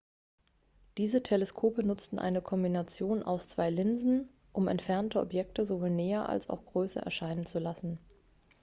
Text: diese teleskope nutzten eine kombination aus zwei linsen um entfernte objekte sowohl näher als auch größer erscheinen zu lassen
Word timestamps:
diese 0.97 1.21
teleskope 1.21 1.83
nutzten 1.83 2.17
eine 2.17 2.41
kombination 2.41 3.21
aus 3.21 3.47
zwei 3.47 3.69
linsen 3.69 4.27
um 4.51 4.67
entfernte 4.67 5.19
objekte 5.19 5.67
sowohl 5.67 5.91
näher 5.91 6.27
als 6.27 6.49
auch 6.49 6.65
größer 6.65 7.01
erscheinen 7.01 7.45
zu 7.45 7.59
lassen 7.59 7.99